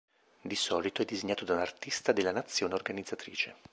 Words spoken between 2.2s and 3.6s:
nazione organizzatrice.